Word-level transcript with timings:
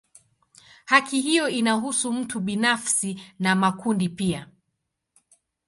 Haki 0.85 1.21
hiyo 1.21 1.49
inahusu 1.49 2.13
mtu 2.13 2.39
binafsi 2.39 3.21
na 3.39 3.55
makundi 3.55 4.09
pia. 4.09 4.47